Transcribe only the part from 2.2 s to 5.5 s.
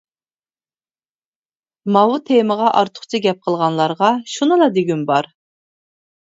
تېمىغا ئارتۇقچە گەپ قىلغانلارغا شۇنىلا دېگۈم بار.